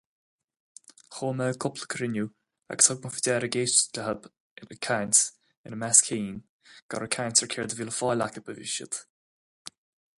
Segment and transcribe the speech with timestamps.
[1.15, 2.25] Chuaigh mé ag cúpla cruinniú
[2.71, 4.23] agus thug mé faoi deara ag éisteacht
[4.55, 5.17] leo ag caint
[5.67, 6.39] ina measc féin
[6.93, 8.99] gur ag caint ar céard a bhí le fáil acu a bhí siad.